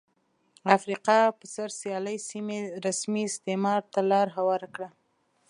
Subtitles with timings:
[0.77, 4.89] افریقا پر سر سیالۍ سیمې رسمي استعمار ته لار هواره کړه.